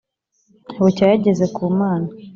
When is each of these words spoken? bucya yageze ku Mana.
bucya 0.79 1.05
yageze 1.11 1.45
ku 1.55 1.63
Mana. 1.79 2.09